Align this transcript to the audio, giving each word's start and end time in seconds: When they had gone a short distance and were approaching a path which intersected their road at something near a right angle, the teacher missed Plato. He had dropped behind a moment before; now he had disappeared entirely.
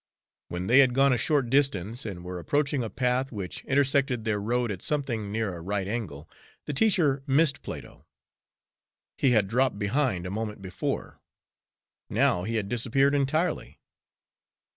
When 0.47 0.65
they 0.65 0.79
had 0.79 0.95
gone 0.95 1.13
a 1.13 1.17
short 1.19 1.51
distance 1.51 2.07
and 2.07 2.25
were 2.25 2.39
approaching 2.39 2.81
a 2.81 2.89
path 2.89 3.31
which 3.31 3.63
intersected 3.65 4.25
their 4.25 4.41
road 4.41 4.71
at 4.71 4.81
something 4.81 5.31
near 5.31 5.55
a 5.55 5.61
right 5.61 5.87
angle, 5.87 6.27
the 6.65 6.73
teacher 6.73 7.21
missed 7.27 7.61
Plato. 7.61 8.03
He 9.19 9.29
had 9.29 9.47
dropped 9.47 9.77
behind 9.77 10.25
a 10.25 10.31
moment 10.31 10.59
before; 10.59 11.19
now 12.09 12.45
he 12.45 12.55
had 12.55 12.67
disappeared 12.67 13.13
entirely. 13.13 13.77